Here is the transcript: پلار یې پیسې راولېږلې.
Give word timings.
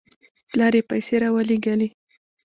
پلار 0.49 0.73
یې 0.77 0.81
پیسې 0.89 1.15
راولېږلې. 1.23 1.87